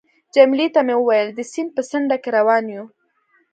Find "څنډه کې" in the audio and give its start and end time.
1.89-2.29